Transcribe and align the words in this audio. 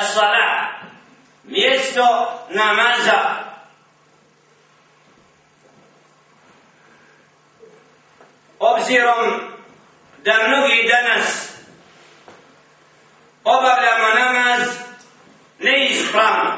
as-salat, 0.00 0.64
mjesto 1.44 2.32
namaza. 2.50 3.44
Obzirom 8.58 9.40
da 10.24 10.48
mnogi 10.48 10.88
danas 10.88 11.54
obavljamo 13.44 14.08
namaz 14.14 14.68
neispravno. 15.58 16.52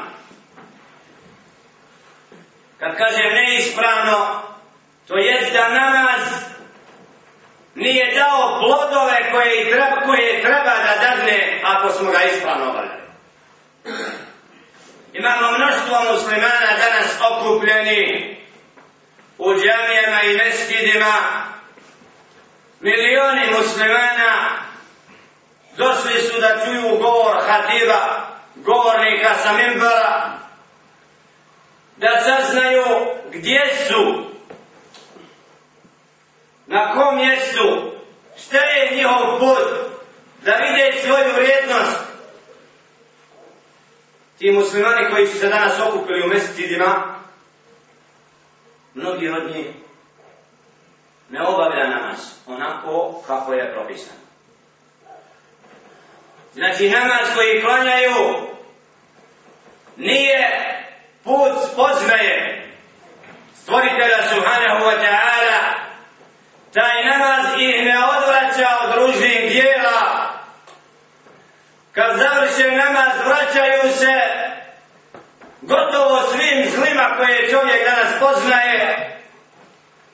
Kad 2.79 2.97
kažem 2.97 3.33
neispravno, 3.33 4.41
to 5.07 5.17
je 5.17 5.49
da 5.53 5.69
namaz 5.69 6.21
nije 7.75 8.15
dao 8.15 8.59
plodove 8.59 9.31
koje 9.31 9.69
treba, 9.69 10.01
koje 10.05 10.41
treba 10.41 10.63
da 10.63 10.95
dadne 11.01 11.61
ako 11.63 11.89
smo 11.91 12.11
ga 12.11 12.23
ispravno 12.23 12.69
obavljali. 12.69 13.06
Imamo 15.17 15.51
mnoštvo 15.51 16.13
muslimana 16.13 16.69
danas 16.77 17.17
okupljeni 17.31 18.37
u 19.37 19.53
džamijama 19.53 20.21
i 20.21 20.37
meskidima. 20.37 21.13
Milioni 22.79 23.51
muslimana 23.57 24.59
došli 25.77 26.21
su 26.21 26.41
da 26.41 26.65
čuju 26.65 26.97
govor 26.97 27.43
hatiba, 27.47 28.27
govornika 28.55 29.35
sa 29.43 29.53
mimbara, 29.53 30.31
da 31.97 32.09
saznaju 32.23 32.85
gdje 33.31 33.73
su, 33.87 34.23
na 36.67 36.93
kom 36.93 37.15
mjestu, 37.15 37.91
šta 38.37 38.57
je 38.57 38.95
njihov 38.95 39.39
put, 39.39 39.67
da 40.41 40.51
vide 40.51 41.01
svoju 41.01 41.33
vrijednost, 41.35 42.06
ti 44.37 44.51
muslimani 44.51 45.09
koji 45.11 45.27
su 45.27 45.37
se 45.39 45.49
danas 45.49 45.79
okupili 45.79 46.23
u 46.23 46.27
mesecima, 46.27 47.15
mnogi 48.93 49.29
od 49.29 49.55
njih 49.55 49.67
ne 51.29 51.41
obavlja 51.41 51.87
namaz 51.87 52.19
onako 52.47 53.23
kako 53.27 53.53
je 53.53 53.73
propisano. 53.73 54.19
Znači 56.53 56.89
namaz 56.89 57.35
koji 57.35 57.61
klanjaju 57.61 58.47
nije 59.97 60.47
put 61.23 61.51
spoznaje 61.71 62.67
stvoritelja 63.55 64.29
Subhanahu 64.29 64.85
wa 64.85 64.97
ta'ala 65.03 65.87
taj 66.73 67.05
namaz 67.05 67.45
ih 67.59 67.85
ne 67.85 67.97
odvraća 68.17 68.69
od 68.83 68.95
ružnih 68.95 69.51
dijela 69.51 69.96
Kad 71.97 72.17
završe 72.17 72.71
namaz, 72.71 73.13
vraćaju 73.25 73.93
se 73.93 74.13
gotovo 75.61 76.21
svim 76.31 76.69
zlima 76.75 77.15
koje 77.17 77.49
čovjek 77.49 77.83
danas 77.85 78.19
poznaje. 78.19 79.17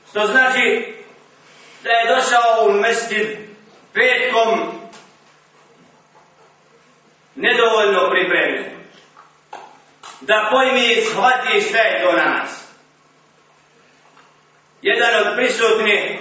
Što 0.09 0.27
znači 0.27 0.95
da 1.83 1.89
je 1.89 2.15
došao 2.15 2.65
u 2.65 2.71
mestir 2.71 3.37
petkom 3.93 4.71
nedovoljno 7.35 8.09
pripremljen. 8.09 8.65
Da 10.21 10.49
pojmi 10.51 10.85
i 10.85 11.01
shvati 11.01 11.61
šta 11.61 11.77
je 11.77 12.03
to 12.03 12.11
namaz. 12.11 12.49
Jedan 14.81 15.27
od 15.27 15.35
prisutnih 15.35 16.19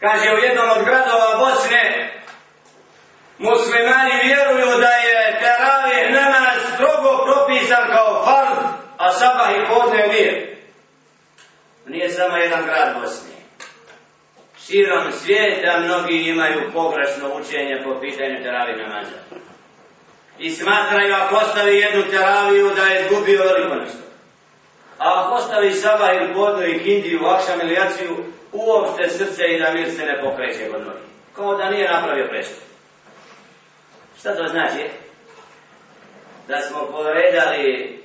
kaže 0.00 0.30
u 0.34 0.44
jednom 0.44 0.70
od 0.70 0.84
gradova 0.84 1.38
Bosne 1.38 2.17
muslimani 3.38 4.14
vjeruju 4.24 4.80
da 4.80 4.92
je 5.08 5.40
teravih 5.40 6.14
namaz 6.14 6.58
strogo 6.74 7.24
propisan 7.24 7.84
kao 7.92 8.24
fard, 8.24 8.58
a 8.96 9.12
sabah 9.12 9.50
i 9.56 9.66
podne 9.68 10.06
nije. 10.06 10.56
Nije 11.86 12.10
samo 12.10 12.36
jedan 12.36 12.64
grad 12.64 13.00
Bosni. 13.00 13.38
Širom 14.66 15.12
svijeta 15.12 15.80
mnogi 15.80 16.16
imaju 16.16 16.70
pogrešno 16.72 17.28
učenje 17.40 17.80
po 17.84 18.00
pitanju 18.00 18.42
teravih 18.42 18.76
namaza. 18.76 19.18
I 20.38 20.50
smatraju 20.50 21.14
ako 21.14 21.34
ostavi 21.34 21.76
jednu 21.76 22.02
teraviju 22.10 22.70
da 22.76 22.82
je 22.82 23.00
izgubio 23.00 23.42
veliko 23.42 23.74
nešto. 23.74 23.98
A 24.98 25.22
ako 25.24 25.34
ostavi 25.34 25.72
sabah 25.72 26.10
ili 26.16 26.34
podne 26.34 26.70
i 26.70 26.78
kindiju, 26.78 27.26
akšam 27.26 27.60
ili 27.60 27.74
jaciju, 27.74 28.16
uopšte 28.52 29.08
srce 29.08 29.42
i 29.44 29.60
da 29.60 29.72
mir 29.72 29.90
se 29.90 30.04
ne 30.04 30.20
pokreće 30.22 30.70
kod 30.70 30.80
nogi. 30.80 31.08
Kao 31.36 31.56
da 31.56 31.70
nije 31.70 31.92
napravio 31.92 32.26
prestup. 32.30 32.67
Šta 34.20 34.36
to 34.36 34.48
znači? 34.48 34.90
Da 36.48 36.60
smo 36.60 36.86
povedali 36.86 37.98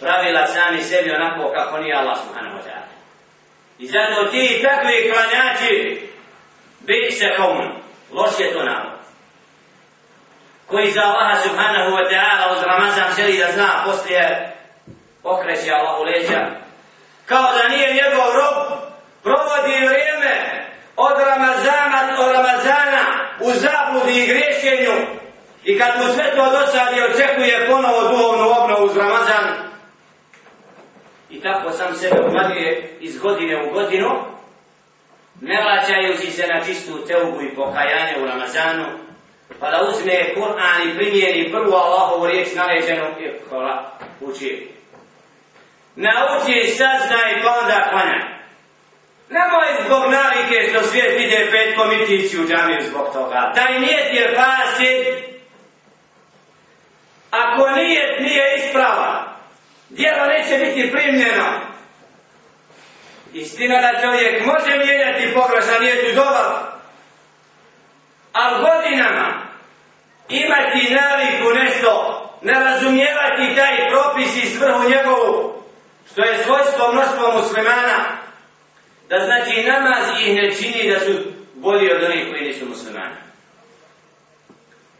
pravila 0.00 0.46
sami 0.46 0.82
sebi 0.82 1.10
onako 1.10 1.52
kako 1.54 1.78
nije 1.78 1.94
Allah 1.94 2.18
subhanahu 2.26 2.56
wa 2.56 2.62
ta'ala. 2.62 2.92
I 3.78 3.86
zato 3.86 4.30
ti 4.30 4.62
takvi 4.62 5.12
klanjači 5.12 6.08
bih 6.80 7.14
se 7.18 7.26
kaumun. 7.36 7.82
Loš 8.12 8.30
je 8.38 8.52
to 8.52 8.62
nam. 8.62 8.92
Koji 10.66 10.90
za 10.90 11.00
Allaha 11.02 11.40
subhanahu 11.42 11.90
wa 11.90 12.10
ta'ala 12.10 12.52
uz 12.52 12.62
Ramazan 12.62 13.14
želi 13.16 13.38
da 13.38 13.52
zna 13.52 13.82
poslije 13.86 14.52
okreće 15.22 15.70
Allah 15.72 16.00
u 16.00 16.02
leđa. 16.02 16.40
Kao 17.26 17.52
da 17.58 17.68
nije 17.68 17.94
njegov 17.94 18.26
rob 18.34 18.78
provodi 19.22 19.86
vrijeme 19.86 20.64
od 20.96 21.16
Ramazana, 21.26 22.16
od 22.18 22.32
Ramazana 22.32 23.02
u 23.52 23.60
zabludi 23.60 24.20
i 24.20 24.26
griješenju. 24.26 24.92
I 25.64 25.78
kad 25.78 25.90
mu 25.98 26.14
sve 26.14 26.36
to 26.36 26.50
dosadi 26.50 27.00
očekuje 27.02 27.66
ponovo 27.70 28.08
duhovnu 28.08 28.48
obnovu 28.62 28.84
uz 28.84 28.96
Ramazan. 28.96 29.44
I 31.30 31.40
tako 31.40 31.72
sam 31.72 31.94
sebe 31.94 32.20
umaduje 32.20 32.96
iz 33.00 33.18
godine 33.18 33.64
u 33.64 33.72
godinu 33.72 34.10
ne 35.40 35.62
vraćajući 35.62 36.30
se 36.30 36.46
na 36.46 36.64
čistu 36.64 37.06
teubu 37.06 37.42
i 37.42 37.54
pokajanje 37.54 38.14
u 38.22 38.26
Ramazanu 38.26 38.84
pa 39.60 39.70
da 39.70 39.88
uzme 39.88 40.34
Kur'an 40.34 40.88
i 40.88 40.96
primjeri 40.96 41.50
prvu 41.52 41.72
Allahovu 41.74 42.26
riječ 42.26 42.48
naređenu 42.54 43.04
i 43.20 43.48
kola 43.50 43.90
uči. 44.20 44.68
Nauči 45.96 46.70
saznaj 46.70 47.42
pa 47.42 47.58
onda 47.62 47.88
klanjaj 47.90 48.31
Nemoj 49.36 49.68
zbog 49.86 50.02
navike 50.10 50.56
što 50.70 50.82
svijet 50.82 51.20
ide 51.20 51.50
petkom 51.50 51.92
i 51.92 52.06
tići 52.06 52.40
u 52.40 52.46
džamiju 52.48 52.80
zbog 52.90 53.12
toga. 53.12 53.52
Taj 53.54 53.80
nijet 53.80 54.08
je 54.12 54.36
fasid. 54.36 55.24
Ako 57.30 57.70
nijet 57.70 58.20
nije 58.20 58.56
isprava, 58.56 59.36
djelo 59.88 60.26
neće 60.26 60.64
biti 60.64 60.92
primljeno. 60.92 61.48
Istina 63.32 63.80
da 63.80 64.00
čovjek 64.02 64.44
može 64.46 64.78
mijenjati 64.78 65.34
pogrešan 65.34 65.82
nijet 65.82 66.12
u 66.12 66.14
dobar, 66.14 66.46
ali 68.32 68.64
godinama 68.64 69.42
imati 70.28 70.94
naviku 70.94 71.50
nešto, 71.54 72.22
ne 72.42 72.52
razumijevati 72.52 73.56
taj 73.56 73.88
propis 73.90 74.36
i 74.36 74.46
svrhu 74.46 74.82
njegovu, 74.88 75.62
što 76.12 76.22
je 76.22 76.44
svojstvo 76.44 76.92
mnoštvo 76.92 77.32
muslimana, 77.32 78.21
da 79.12 79.24
znači 79.24 79.62
namaz 79.62 80.04
ih 80.20 80.34
ne 80.34 80.54
čini 80.54 80.90
da 80.90 81.00
su 81.00 81.12
bolji 81.54 81.92
od 81.92 82.02
onih 82.02 82.26
koji 82.30 82.42
nisu 82.42 82.66
muslimani. 82.68 83.14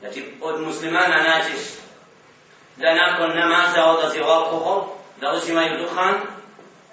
Znači, 0.00 0.25
od 0.41 0.61
muslimana 0.61 1.17
naćiš 1.17 1.62
da 2.77 2.95
nakon 2.95 3.39
namaza 3.39 3.84
odlazi 3.84 4.21
u 4.21 4.25
alkohol, 4.25 4.84
da 5.21 5.33
uzimaju 5.37 5.78
duhan 5.78 6.15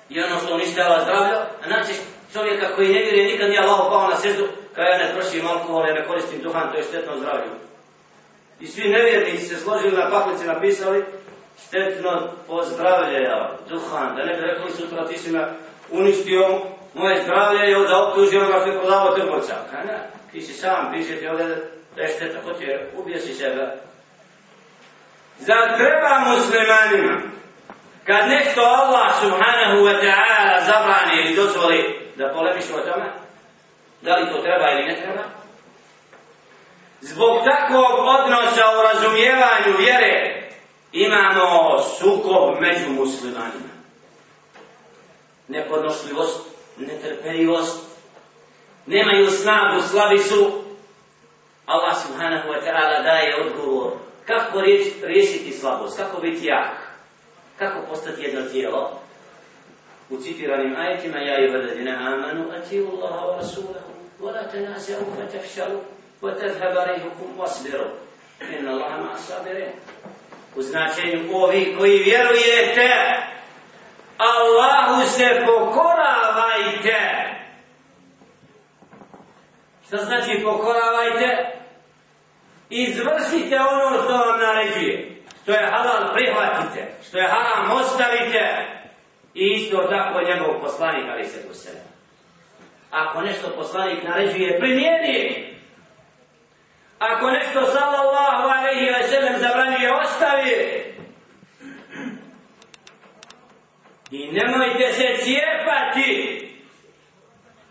i 0.10 0.24
ono 0.24 0.40
što 0.40 0.56
uništava 0.56 1.04
zdravlje, 1.04 1.36
a 1.64 1.78
naćiš 1.78 1.96
čovjeka 2.34 2.76
koji 2.76 2.94
ne 2.94 3.02
vjeruje 3.02 3.32
nikad 3.32 3.50
nije 3.50 3.62
Allah 3.62 3.80
pao 3.90 4.08
na 4.08 4.16
srdu, 4.16 4.48
kao 4.76 4.84
ja 4.84 4.98
ne 4.98 5.14
trošim 5.14 5.48
alkohol, 5.48 5.88
ja 5.88 5.94
ne 5.94 6.08
koristim 6.08 6.42
duhan, 6.42 6.72
to 6.72 6.78
je 6.78 6.84
štetno 6.84 7.18
zdravlju. 7.18 7.52
I 8.60 8.68
svi 8.68 8.90
nevjernici 8.90 9.46
se 9.46 9.56
složili 9.56 9.98
na 9.98 10.10
paklici 10.10 10.46
napisali, 10.46 11.06
štetno 11.68 12.32
pozdravlje, 12.48 13.20
duhan, 13.70 14.16
da 14.16 14.26
ne 14.26 14.34
bi 14.36 14.42
rekli 14.42 14.72
sutra 14.72 15.08
ti 15.08 15.18
si 15.18 15.32
me 15.32 15.48
uništio 15.92 16.62
moje 16.94 17.24
zdravlje 17.24 17.60
je 17.60 17.88
da 17.88 18.04
optuži 18.04 18.38
onoga 18.38 18.60
što 18.60 18.70
je 18.70 18.80
prodavao 18.80 19.16
trgovca. 19.16 19.56
A 19.74 19.84
ne, 19.84 20.10
ti 20.32 20.42
si 20.42 20.54
sam, 20.54 20.92
piše 20.94 21.16
ti 21.16 21.28
ovdje 21.28 21.46
da 21.96 22.02
je 22.02 22.08
šteta, 22.08 22.40
ko 22.42 22.54
će, 22.54 22.80
ubije 22.98 23.20
si 23.20 23.34
sebe. 23.34 23.78
Zar 25.40 25.78
treba 25.78 26.20
muslimanima, 26.20 27.22
kad 28.06 28.30
nešto 28.30 28.62
Allah 28.62 29.22
subhanahu 29.22 29.78
wa 29.88 29.96
ta'ala 30.02 30.66
zabrani 30.66 31.22
ili 31.22 31.36
dozvoli, 31.36 32.12
da 32.16 32.34
polemišu 32.34 32.76
o 32.76 32.80
tome, 32.80 33.12
da 34.02 34.16
li 34.16 34.32
to 34.32 34.42
treba 34.42 34.72
ili 34.72 34.86
ne 34.86 34.96
treba? 35.02 35.24
Zbog 37.02 37.44
takvog 37.50 38.00
odnosa 38.00 38.64
u 38.78 38.82
razumijevanju 38.82 39.78
vjere 39.78 40.42
imamo 40.92 41.80
sukob 41.80 42.60
među 42.60 42.90
muslimanima. 42.90 43.74
Nepodnošljivost 45.48 46.59
netrpeljivost, 46.80 47.86
nemaju 48.86 49.30
snagu, 49.32 49.82
slabi 49.82 50.20
su, 50.20 50.52
Allah 51.66 51.96
subhanahu 52.08 52.50
wa 52.50 52.60
ta'ala 52.66 53.04
daje 53.04 53.36
odgovor 53.46 53.92
Kako 54.30 54.62
riješiti 55.04 55.52
slabost? 55.52 55.98
Kako 55.98 56.22
biti 56.22 56.46
jak? 56.46 56.78
Kako 57.60 57.88
postati 57.90 58.22
jedno 58.22 58.42
tijelo? 58.42 59.00
U 60.10 60.18
citiranim 60.18 60.76
ajetima 60.76 61.18
ja 61.18 61.46
i 61.46 61.52
vadadina 61.52 62.14
amanu 62.14 62.52
atiju 62.52 62.88
Allaha 62.88 63.26
wa 63.26 63.38
rasulahu 63.38 63.92
wa 64.22 64.32
la 64.32 64.48
tenazeu 64.48 65.00
fa 65.18 65.32
tefšalu 65.32 65.80
wa 66.22 66.40
tezheba 66.40 66.86
rehukum 66.86 67.40
wasbiru 67.40 67.86
inna 68.60 68.72
Allaha 68.72 68.98
ma 68.98 69.18
sabire 69.18 69.72
u 70.56 70.62
značenju 70.62 71.36
ovi 71.36 71.76
koji 71.78 71.98
vjerujete 71.98 72.90
Allahu 74.20 75.08
se 75.08 75.46
pokoravajte 75.46 77.30
šta 79.90 79.98
znači 79.98 80.44
pokoravajte 80.44 81.60
izvršite 82.70 83.60
ono 83.60 84.04
što 84.04 84.14
vam 84.14 84.40
naređuje. 84.40 85.22
Što 85.42 85.52
je 85.52 85.72
halal 85.72 86.14
prihvatite, 86.14 86.88
što 87.08 87.18
je 87.18 87.28
haram 87.28 87.72
ostavite 87.72 88.68
i 89.34 89.46
isto 89.48 89.78
tako 89.78 90.22
njegov 90.22 90.62
poslanik 90.62 91.06
ali 91.12 91.26
se 91.26 91.48
tu 91.48 91.54
sebe. 91.54 91.80
Ako 92.92 93.22
nešto 93.22 93.50
poslanik 93.56 94.04
naređuje, 94.04 94.60
primijeni. 94.60 95.50
Ako 97.00 97.30
nešto 97.30 97.66
sallallahu 97.66 98.44
alaihi 98.44 98.92
wa 98.92 99.04
sallam 99.04 99.40
zabranjuje, 99.40 99.94
ostavi. 99.94 100.86
I 104.12 104.32
nemojte 104.32 104.94
se 104.94 105.24
cijepati. 105.24 106.46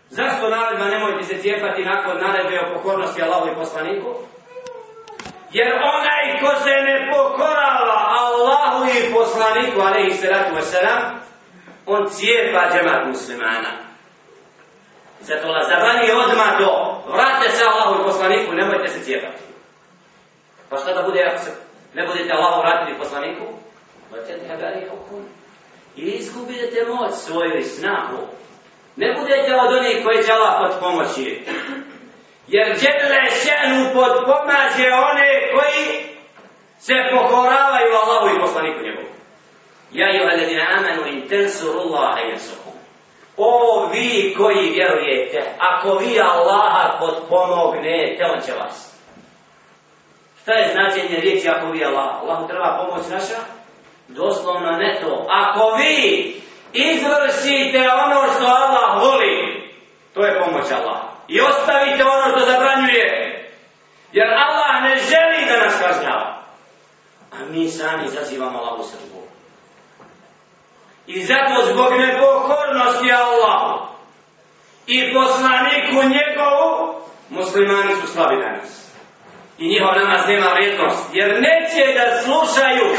Zašto 0.09 0.49
naredba 0.49 0.85
nemojte 0.85 1.23
se 1.23 1.41
cijepati 1.41 1.83
nakon 1.83 2.17
naredbe 2.21 2.59
o 2.59 2.73
pokornosti 2.73 3.21
Allahu 3.21 3.47
i 3.47 3.55
poslaniku? 3.55 4.15
Jer 5.51 5.73
onaj 5.73 6.39
ko 6.41 6.59
se 6.63 6.69
ne 6.69 7.11
pokorava 7.11 7.99
Allahu 8.19 8.85
i 8.89 9.13
poslaniku, 9.13 9.81
alaihi 9.81 10.13
salatu 10.13 10.55
wasalam, 10.55 11.01
on 11.85 12.09
cijepa 12.09 12.61
džemat 12.71 13.07
muslimana. 13.07 13.71
Zato 15.21 15.47
la 15.47 15.63
zabani 15.63 16.11
odmah 16.11 16.57
to, 16.57 17.03
vratite 17.07 17.49
se 17.51 17.63
Allahu 17.65 18.01
i 18.01 18.05
poslaniku, 18.05 18.53
nemojte 18.53 18.87
se 18.87 19.03
cijepati. 19.03 19.43
Pa 20.69 20.77
šta 20.77 20.93
da 20.93 21.01
bude 21.03 21.23
ako 21.23 21.43
se 21.43 21.51
ne 21.93 22.07
budete 22.07 22.33
Allahu 22.33 22.61
vratili 22.61 22.97
poslaniku? 22.97 23.45
Vrate 24.11 24.47
habari 24.47 24.87
hukum. 24.89 25.25
I 25.95 26.01
izgubite 26.01 26.85
moć 26.87 27.11
svoju 27.13 27.57
i 27.59 27.63
snahu. 27.63 28.17
Ne 28.95 29.15
budete 29.19 29.55
od 29.55 29.77
onih 29.77 30.05
koji 30.05 30.23
će 30.23 30.31
Allah 30.31 30.53
pod 30.59 30.79
pomoći. 30.79 31.45
Jer 32.47 32.67
Đele 32.67 33.21
šenu 33.43 33.85
podpomaže 33.93 34.87
one 35.11 35.29
koji 35.53 36.09
se 36.79 36.93
pokoravaju 37.13 37.91
Allahu 38.03 38.35
i 38.35 38.39
poslaniku 38.39 38.79
njegovu. 38.83 39.07
Ja 39.91 40.07
i 40.11 40.25
valedina 40.25 40.65
amanu 40.77 41.07
in 41.07 41.27
tensuru 41.27 41.79
Allaha 41.79 42.19
jesuhu. 42.19 42.71
O 43.37 43.85
vi 43.91 44.35
koji 44.37 44.69
vjerujete, 44.69 45.43
ako 45.59 45.97
vi 45.97 46.19
Allaha 46.19 46.97
podpomognete, 46.99 48.25
on 48.33 48.41
će 48.45 48.51
vas. 48.53 48.95
Šta 50.41 50.53
je 50.53 50.73
značenje 50.73 51.19
riječi 51.19 51.49
ako 51.49 51.71
vi 51.71 51.85
Allaha? 51.85 52.19
Allahu 52.21 52.47
treba 52.47 52.85
pomoć 52.85 53.07
naša? 53.09 53.58
Doslovno 54.09 54.71
ne 54.71 54.99
to. 55.01 55.27
Ako 55.29 55.75
vi 55.77 56.35
izvršite 56.73 57.89
ono 58.05 58.33
što 58.33 58.45
Allah 58.45 59.03
voli, 59.03 59.63
to 60.13 60.25
je 60.25 60.39
pomoć 60.39 60.71
Allah 60.71 61.01
i 61.27 61.41
ostavite 61.41 62.03
ono 62.03 62.31
što 62.31 62.51
zabranjuje. 62.51 63.35
Jer 64.11 64.27
Allah 64.27 64.83
ne 64.83 64.95
želi 64.95 65.45
da 65.47 65.65
nas 65.65 65.79
kažnjava. 65.79 66.43
A 67.31 67.35
mi 67.49 67.69
sami 67.69 68.07
zazivamo 68.07 68.59
Allahu 68.59 68.83
srbu. 68.83 69.21
I 71.07 71.23
zato 71.23 71.65
zbog 71.65 71.93
nepokornosti 71.93 73.11
Allahu 73.11 73.87
i 74.87 75.13
poslaniku 75.13 75.93
njegovu, 75.93 77.01
muslimani 77.29 77.95
su 77.95 78.07
slabi 78.07 78.35
danas. 78.41 78.91
I 79.57 79.67
njihov 79.67 79.93
namaz 79.95 80.27
nema 80.27 80.47
vrijednost. 80.53 81.09
Jer 81.13 81.41
neće 81.41 81.93
da 81.93 82.21
slušaju 82.21 82.95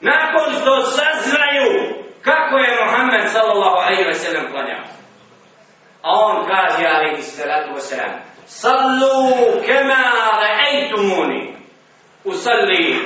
nakon 0.00 0.52
što 0.60 0.82
saznaju 0.82 1.94
kako 2.22 2.56
je 2.56 2.84
Muhammed 2.84 3.30
sallallahu 3.32 3.76
alaihi 3.76 4.04
wa 4.04 4.14
sallam 4.14 4.52
klanjao. 4.52 4.84
A 6.02 6.10
on 6.10 6.46
kaže, 6.46 6.86
alaihi 6.86 7.22
salatu 7.22 7.74
wasalam, 7.74 8.12
Sallu 8.46 9.62
kema 9.66 10.02
ra'aytumuni. 10.42 11.54
Usalli. 12.24 12.98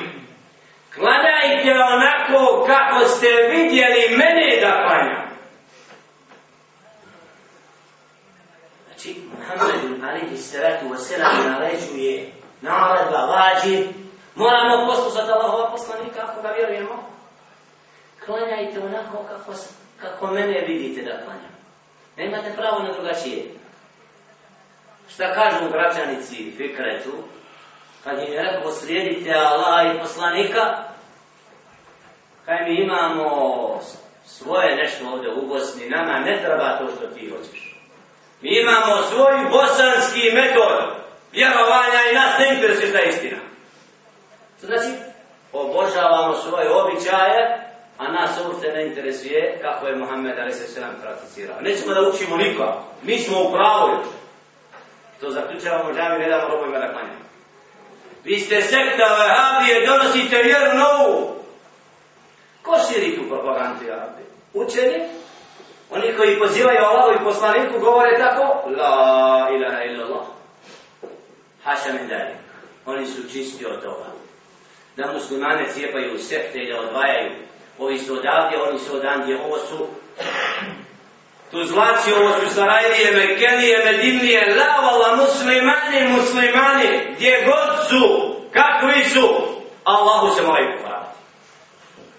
Klanjajte 0.94 1.70
onako 1.70 2.66
kako 2.66 3.04
ste 3.04 3.26
vidjeli 3.50 4.16
mene 4.16 4.60
da 4.60 4.70
klanjam. 4.70 5.28
Znači, 8.86 9.22
Muhammed 9.38 10.02
alaihi 10.04 10.36
salatu 10.36 10.86
wasalam 10.86 11.50
naređuje 11.50 12.32
naredba 12.60 13.18
vađib 13.18 13.86
Moramo 14.38 14.86
poslušati 14.86 15.32
Allahova 15.32 15.70
poslanika 15.70 16.20
ako 16.22 16.42
ga 16.42 16.48
vjerujemo. 16.48 17.10
Klanjajte 18.26 18.80
onako 18.80 19.24
kako, 19.28 19.52
kako 20.00 20.26
mene 20.26 20.64
vidite 20.66 21.02
da 21.02 21.24
klanjam. 21.24 21.54
Nemate 22.16 22.52
pravo 22.56 22.82
na 22.82 22.92
drugačije. 22.92 23.44
Šta 25.08 25.34
kažu 25.34 25.70
građanici 25.72 26.52
Fikretu? 26.56 27.12
Kad 28.04 28.18
im 28.18 28.32
je 28.32 28.42
rekao 28.42 28.72
slijedite 28.72 29.32
Allah 29.34 29.94
i 29.94 29.98
poslanika, 29.98 30.84
kaj 32.44 32.64
mi 32.64 32.82
imamo 32.82 33.30
svoje 34.24 34.76
nešto 34.76 35.08
ovdje 35.08 35.34
u 35.34 35.46
Bosni, 35.46 35.88
nama 35.88 36.18
ne 36.18 36.42
treba 36.44 36.78
to 36.78 36.86
što 36.96 37.06
ti 37.06 37.30
hoćeš. 37.30 37.74
Mi 38.42 38.60
imamo 38.60 39.02
svoj 39.02 39.50
bosanski 39.50 40.30
metod 40.34 40.94
vjerovanja 41.32 42.00
i 42.10 42.14
nas 42.14 42.38
ne 42.38 42.54
interesuje 42.54 42.88
šta 42.88 42.98
je 42.98 43.08
istina. 43.08 43.47
Znači, 44.60 44.90
obožavamo 45.52 46.34
svoje 46.34 46.70
običaje, 46.70 47.68
a 47.98 48.12
nas 48.12 48.30
uopšte 48.44 48.72
ne 48.72 48.86
interesuje 48.86 49.58
kako 49.62 49.86
je 49.86 49.96
Muhammed 49.96 50.38
a.s. 50.38 50.78
prakticirao. 51.02 51.60
Nećemo 51.60 51.94
da 51.94 52.08
učimo 52.08 52.36
nikoga, 52.36 52.74
mi 53.02 53.18
smo 53.18 53.42
u 53.42 53.52
pravu 53.52 53.88
još. 53.88 54.06
To 55.20 55.30
zaključavamo 55.30 55.94
džami, 55.94 56.18
ne 56.18 56.28
damo 56.28 56.48
robojima 56.48 56.78
da 56.78 56.92
klanjamo. 56.92 57.28
Vi 58.24 58.40
ste 58.40 58.62
sekta 58.62 59.04
Vahabije, 59.18 59.86
donosite 59.86 60.42
vjeru 60.42 60.78
novu. 60.78 61.34
Ko 62.62 62.76
širi 62.88 63.16
tu 63.16 63.28
propagandu 63.28 63.84
Vahabije? 63.90 64.26
Učeni? 64.54 65.08
Oni 65.90 66.16
koji 66.16 66.38
pozivaju 66.38 66.78
Allahu 66.78 67.12
i 67.12 67.24
poslaniku 67.24 67.78
govore 67.80 68.18
tako? 68.18 68.68
La 68.68 69.48
ilaha 69.56 69.82
illallah. 69.84 70.26
Haša 71.64 71.92
min 71.92 72.08
dalik. 72.08 72.36
Oni 72.86 73.06
su 73.06 73.32
čisti 73.32 73.66
od 73.66 73.82
toga. 73.82 74.06
Da 74.98 75.12
muslimane 75.12 75.64
cijepaju 75.74 76.18
sekte 76.18 76.58
i 76.58 76.72
da 76.72 76.80
odvajaju 76.80 77.30
ovi 77.78 77.98
su 77.98 78.12
odavdje, 78.12 78.62
oni 78.62 78.78
su 78.78 78.96
odandje, 78.96 79.40
ovo 79.44 79.58
su 79.58 79.86
tu 81.50 81.64
zlaci, 81.64 82.12
ovo 82.12 82.32
su 82.40 82.54
Sarajlije, 82.54 83.12
Mekelije, 83.12 83.84
Medinije, 83.84 84.54
lavala 84.54 85.16
muslimani, 85.16 86.08
muslimani, 86.08 87.14
gdje 87.14 87.44
god 87.46 87.88
su, 87.88 88.34
kakvi 88.52 89.04
su, 89.04 89.28
Allahu 89.84 90.34
se 90.34 90.42
moraju 90.42 90.76
popraviti. 90.76 91.10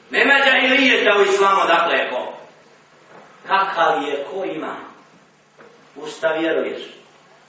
Nema 0.10 0.34
džahilijeta 0.46 1.20
u 1.20 1.22
islamu, 1.22 1.62
dakle 1.68 1.98
je 1.98 2.10
ko. 2.10 2.34
Kakav 3.48 4.04
je, 4.04 4.26
ko 4.32 4.44
ima? 4.44 4.76
Usta 5.96 6.28
vjeruješ? 6.28 6.82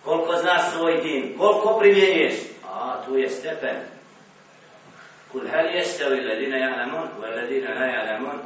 Koliko 0.05 0.37
znaš 0.37 0.61
svoj 0.73 1.01
din? 1.03 1.39
Koliko 1.39 1.79
primjenjuješ? 1.79 2.35
A, 2.73 3.03
tu 3.07 3.17
je 3.17 3.31
stepen. 3.31 3.77
Kul 5.33 5.49
hal 5.49 5.75
jestavi 5.75 6.21
ladina 6.21 6.57
ja'lamun 6.57 7.09
wa 7.21 7.29
ladina 7.37 7.75
la 7.75 7.87
ja'lamun. 7.87 8.39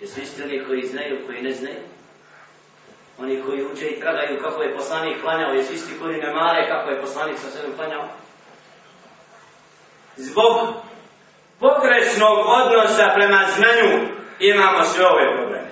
Jesu 0.00 0.20
isti 0.20 0.42
oni 0.42 0.64
koji 0.66 0.82
znaju, 0.82 1.26
koji 1.26 1.42
ne 1.42 1.52
znaju? 1.52 1.82
Oni 3.18 3.42
koji 3.42 3.64
uče 3.64 3.86
i 3.86 4.00
tragaju 4.00 4.40
kako 4.42 4.62
je 4.62 4.76
poslanik 4.76 5.20
klanjao, 5.22 5.54
jesu 5.54 5.72
isti 5.72 5.98
koji 6.00 6.16
ne 6.20 6.34
mare 6.34 6.68
kako 6.68 6.90
je 6.90 7.00
poslanik 7.00 7.38
sa 7.38 7.50
sebe 7.50 7.76
klanjao? 7.76 8.08
Zbog 10.16 10.74
pogrešnog 11.60 12.38
odnosa 12.46 13.12
prema 13.14 13.44
znanju 13.56 14.08
imamo 14.40 14.84
sve 14.84 15.06
ove 15.06 15.36
probleme. 15.36 15.70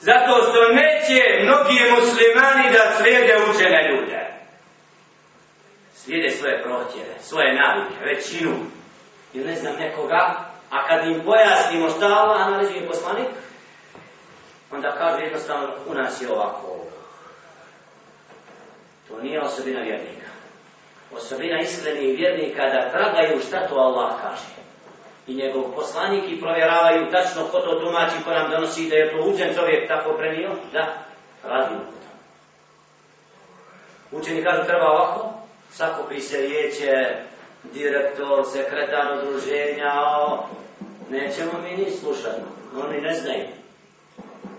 Zato 0.00 0.32
što 0.42 0.68
neće 0.68 1.42
mnogi 1.42 1.78
muslimani 1.90 2.72
da 2.72 2.96
slijede 2.96 3.34
učene 3.50 3.88
ljude. 3.90 4.20
Slijede 5.94 6.30
svoje 6.30 6.62
prohtjeve, 6.62 7.14
svoje 7.20 7.54
navike, 7.54 8.04
većinu 8.04 8.52
ili 9.34 9.44
ne 9.44 9.56
znam 9.56 9.74
nekoga, 9.76 10.52
a 10.70 10.86
kad 10.88 11.06
im 11.06 11.22
pojasnimo 11.24 11.88
šta 11.88 12.06
Allah 12.06 12.50
naređuje 12.50 12.88
poslanik, 12.88 13.28
onda 14.72 14.94
kaže 14.98 15.22
jednostavno 15.22 15.68
u 15.86 15.94
nas 15.94 16.22
je 16.22 16.32
ovako. 16.32 16.76
To 19.08 19.22
nije 19.22 19.40
osobina 19.40 19.80
vjernika. 19.80 20.22
osobina 21.16 21.60
iskrenih 21.60 22.18
vjernika 22.18 22.62
da 22.62 22.90
tragaju 22.90 23.40
šta 23.40 23.68
to 23.68 23.74
Allah 23.74 24.12
kaže. 24.22 24.62
I 25.26 25.34
njegov 25.34 25.62
poslanik 25.74 26.24
i 26.28 26.40
provjeravaju 26.40 27.10
tačno 27.10 27.44
ko 27.44 27.60
to 27.60 27.80
tumači, 27.80 28.24
ko 28.24 28.30
nam 28.30 28.50
donosi 28.50 28.88
da 28.88 28.96
je 28.96 29.10
to 29.10 29.24
uđen 29.24 29.54
čovjek 29.54 29.88
tako 29.88 30.12
prenio, 30.12 30.50
da, 30.72 30.94
radimo 31.42 31.80
to. 31.80 32.08
Učeni 34.16 34.44
kažu 34.44 34.64
treba 34.66 34.90
ovako, 34.90 35.34
sakupi 35.70 36.20
se 36.20 36.36
riječe, 36.36 36.92
direktor, 37.74 38.44
sekretar 38.52 39.18
udruženja, 39.18 39.92
o, 40.18 40.46
nećemo 41.10 41.52
mi 41.62 41.84
ni 41.84 41.90
slušati, 41.90 42.40
oni 42.84 43.00
ne 43.00 43.14
znaju. 43.14 43.61